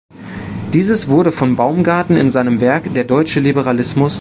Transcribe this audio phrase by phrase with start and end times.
[0.73, 4.09] Dieses wurde von Baumgarten in seinem Werk "Der deutsche Liberalismus.